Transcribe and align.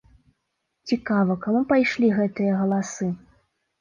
Цікава, 0.91 1.37
каму 1.45 1.61
пайшлі 1.73 2.07
гэтыя 2.19 2.57
галасы? 2.63 3.15